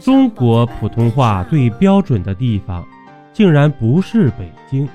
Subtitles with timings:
[0.00, 2.86] 中国普通话最标准的地方，
[3.32, 4.88] 竟然不是北京。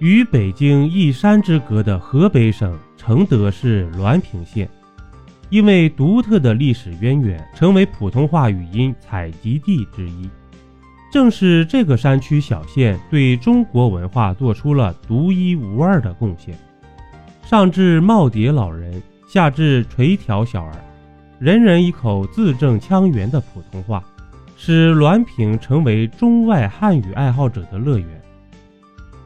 [0.00, 4.68] 与北京一山之隔的河北省承德市滦平县，
[5.48, 10.28] 因为独特的历史渊源，成为普通话语音采集地之一。
[11.12, 16.54] 正是这个山区小县，对中国文化做出了独一无二的贡献。
[17.44, 20.72] 上至耄耋老人，下至垂髫小儿，
[21.44, 24.02] 人人一口字正腔圆的普通话，
[24.56, 28.08] 使滦平成为中外汉语爱好者的乐园。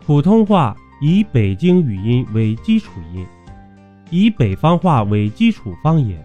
[0.05, 3.24] 普通话以北京语音为基础音，
[4.10, 6.19] 以北方话为基础方言，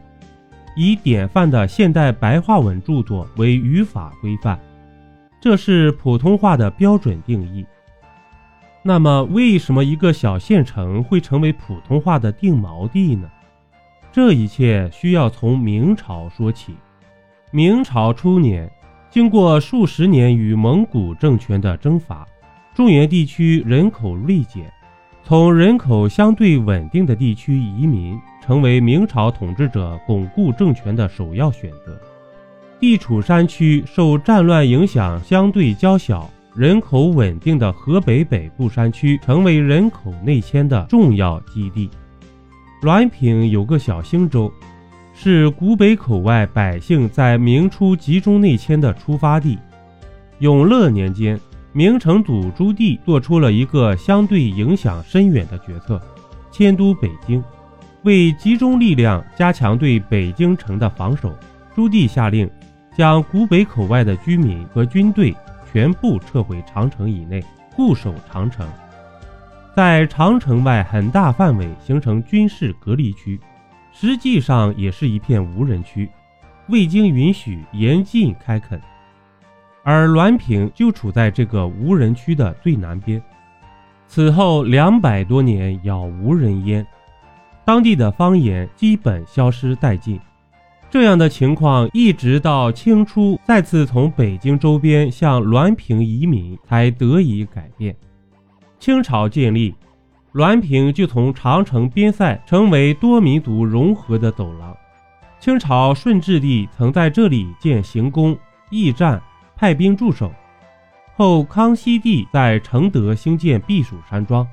[0.75, 4.59] 以典范的现代白话文著作为语法规范。
[5.39, 7.63] 这是普通话的标准定义。
[8.81, 13.29] 那么，为什么一个小县城会成为普通话的定锚地呢？
[14.13, 16.75] 这一切需要从明朝说起。
[17.49, 18.71] 明朝初年，
[19.09, 22.23] 经过数十年与蒙古政权的征伐，
[22.75, 24.71] 中原地区人口锐减，
[25.23, 31.99] 从人口相对稳定的地区移民，成为明朝统治者巩固政权的首要选择。
[32.79, 41.89] 地处山区、受战乱影响相对较小、人口稳定的河北北部山区，成为人口内迁的重要基地。
[42.83, 44.51] 滦平有个小兴州，
[45.13, 49.57] 是古北口外百姓在明初集中内迁的出发地。
[50.39, 51.39] 永乐年间，
[51.71, 56.01] 明成祖朱棣做出了一个相对影响深远的决策，
[56.51, 57.41] 迁都北京，
[58.03, 61.33] 为集中力量加强对北京城的防守，
[61.73, 62.49] 朱棣下令。
[62.95, 65.33] 将古北口外的居民和军队
[65.71, 67.43] 全部撤回长城以内，
[67.75, 68.67] 固守长城，
[69.75, 73.39] 在长城外很大范围形成军事隔离区，
[73.91, 76.07] 实际上也是一片无人区，
[76.67, 78.79] 未经允许严禁开垦。
[79.81, 83.19] 而滦平就处在这个无人区的最南边，
[84.07, 86.85] 此后两百多年杳无人烟，
[87.65, 90.19] 当地的方言基本消失殆尽。
[90.91, 97.95] 这样的情况一直到清初再次从北京周边向滦平移民，才得以改变。
[98.83, 99.73] 清朝建立，
[100.33, 104.75] 滦平就从长城边塞成为多民族融合的走廊。
[105.39, 108.37] 清朝顺治帝曾在这里建行宫、
[108.71, 109.21] 驿站，
[109.55, 110.29] 派兵驻守。
[111.15, 114.45] 后康熙帝在承德兴建避暑山庄，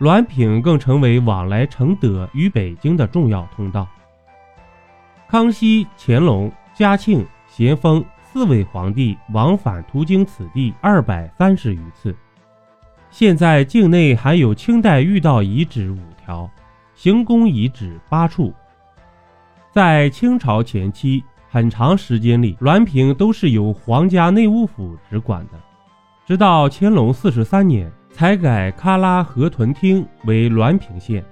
[0.00, 3.86] 滦平更成为往来承德与北京的重要通道。
[5.28, 12.12] 康熙、乾隆、嘉庆、咸丰四位皇帝往返途经此地二百三十余次。
[13.10, 16.50] 现在境内还有清代御道遗址五条，
[16.94, 18.52] 行宫遗址八处。
[19.72, 25.52] 在清朝前期很长时间里，滦平都是由皇家内务府直管的，
[26.26, 31.24] 直到乾隆四十三年才改喀拉河屯厅为滦平县，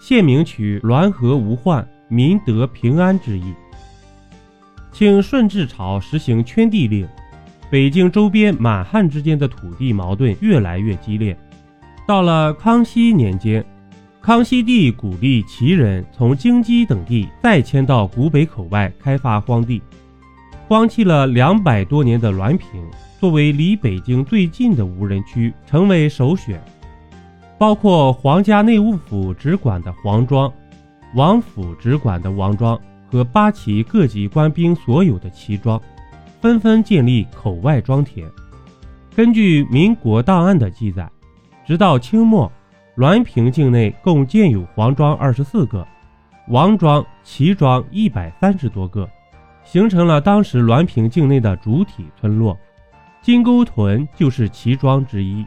[0.00, 1.86] 县名取滦河无患。
[2.12, 3.54] 民得平安之意。
[4.90, 7.06] 清顺治朝实行圈地令，
[7.70, 11.36] 北京周边满汉之间的土地矛盾越来越激烈。
[12.04, 13.64] 到了康熙年间，
[14.20, 19.80] 康熙帝鼓励旗人从京畿等地再迁到古北口外开发荒地，
[20.66, 22.84] 荒弃了两百多年的滦平，
[23.20, 26.60] 作为离北京最近的无人区，成为首选。
[27.56, 30.52] 包括皇家内务府直管的黄庄。
[31.14, 35.80] 王府直管的王庄和八旗各级官兵所有的旗庄，
[36.40, 38.28] 纷纷建立口外庄田。
[39.14, 41.08] 根据民国档案的记载，
[41.66, 42.50] 直到清末，
[42.96, 45.86] 滦平境内共建有黄庄二十四个，
[46.48, 49.08] 王庄、齐庄一百三十多个，
[49.64, 52.58] 形成了当时滦平境内的主体村落。
[53.20, 55.44] 金沟屯就是齐庄之一。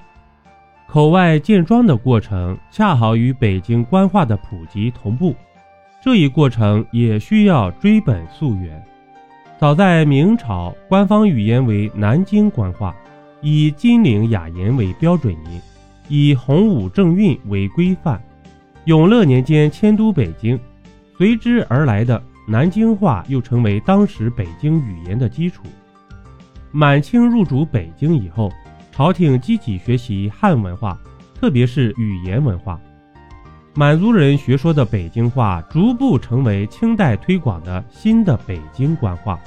[0.88, 5.36] 口外建庄的过程恰好与北京官话的普及同步。
[6.04, 8.80] 这一过程也需要追本溯源。
[9.64, 12.94] 早在明朝，官方语言为南京官话，
[13.40, 15.62] 以金陵雅言为标准音，
[16.10, 18.22] 以洪武正韵为规范。
[18.84, 20.60] 永乐年间迁都北京，
[21.18, 25.64] 随之而来的南京话又成为当时北京语言的基础。
[26.74, 28.52] 满清入主北京以后，
[28.92, 31.00] 朝廷积极学习汉文化，
[31.40, 32.78] 特别是语言文化。
[33.76, 39.40] 满族人学说的北京话逐步成为清代推广的新的北京官话。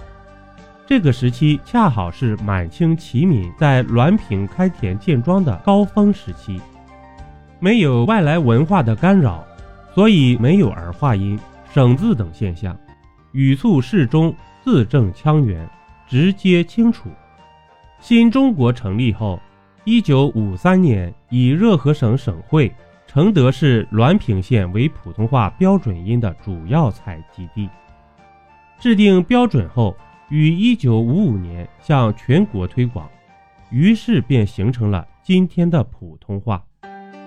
[0.87, 6.61] 这个时期恰好是满清齐民在滦平开田建庄的高峰时期，
[7.59, 9.45] 没有外来文化的干扰，
[9.93, 11.37] 所以没有儿化音、
[11.75, 12.79] 省字等现象，
[13.33, 15.69] 语速适中，字正腔圆，
[16.07, 17.09] 直接清楚。
[17.99, 19.41] 新中国成立后，
[19.83, 22.73] 一九五三年以热河省省会
[23.09, 27.69] 承德市滦平县为普通话标准音的主要采集地。
[28.79, 29.97] 制定标准后，
[30.29, 33.09] 于一九五五年向全国推广，
[33.71, 36.63] 于是便形成了今天的普通话。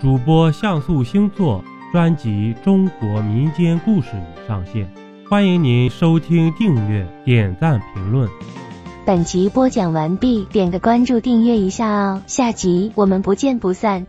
[0.02, 4.90] 主播像素星座专辑《中国民间故事》已上线，
[5.30, 8.30] 欢迎您收听、订阅、点赞、评论。
[9.06, 14.06] 本集播讲完毕，点个关注，订阅一下哦，下集我们不见不散。